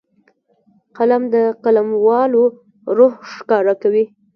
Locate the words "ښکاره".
3.35-3.73